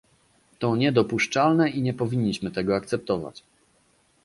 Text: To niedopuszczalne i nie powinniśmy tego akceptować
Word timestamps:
To 0.59 0.75
niedopuszczalne 0.75 1.69
i 1.69 1.81
nie 1.81 1.93
powinniśmy 1.93 2.51
tego 2.51 2.75
akceptować 2.75 3.43